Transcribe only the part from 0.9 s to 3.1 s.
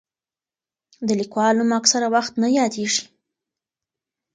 د لیکوال نوم اکثره وخت نه یادېږي.